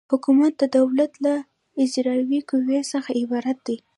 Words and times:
حکومت 0.11 0.53
د 0.57 0.63
دولت 0.77 1.11
له 1.25 1.33
اجرایوي 1.83 2.39
قوې 2.49 2.79
څخه 2.91 3.09
عبارت 3.21 3.57
دی. 3.67 3.77